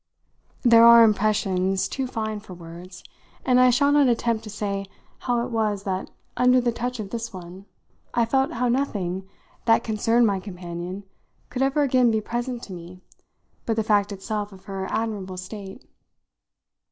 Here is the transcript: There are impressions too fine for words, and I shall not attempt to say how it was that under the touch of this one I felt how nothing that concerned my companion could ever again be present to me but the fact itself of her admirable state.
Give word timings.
There 0.63 0.83
are 0.83 1.03
impressions 1.03 1.87
too 1.87 2.07
fine 2.07 2.39
for 2.39 2.55
words, 2.55 3.03
and 3.45 3.59
I 3.59 3.69
shall 3.69 3.91
not 3.91 4.07
attempt 4.07 4.43
to 4.45 4.49
say 4.49 4.87
how 5.19 5.45
it 5.45 5.51
was 5.51 5.83
that 5.83 6.09
under 6.35 6.59
the 6.59 6.71
touch 6.71 6.99
of 6.99 7.11
this 7.11 7.31
one 7.31 7.67
I 8.11 8.25
felt 8.25 8.53
how 8.53 8.67
nothing 8.67 9.29
that 9.65 9.83
concerned 9.83 10.25
my 10.25 10.39
companion 10.39 11.03
could 11.51 11.61
ever 11.61 11.83
again 11.83 12.09
be 12.09 12.19
present 12.19 12.63
to 12.63 12.73
me 12.73 13.01
but 13.67 13.75
the 13.75 13.83
fact 13.83 14.11
itself 14.11 14.51
of 14.51 14.65
her 14.65 14.87
admirable 14.89 15.37
state. 15.37 15.85